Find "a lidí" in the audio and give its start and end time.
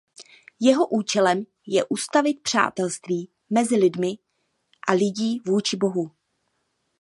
4.89-5.39